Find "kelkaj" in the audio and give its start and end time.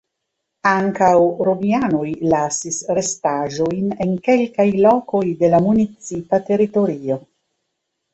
4.29-4.65